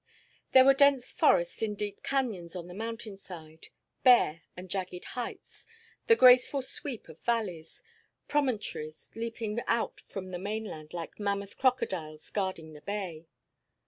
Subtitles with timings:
[0.53, 3.67] There were dense forests in deep canyons on the mountainside,
[4.01, 5.67] bare and jagged heights,
[6.07, 7.83] the graceful sweep of valleys,
[8.27, 13.27] promontories leaping out from the mainland like mammoth crocodiles guarding the bay.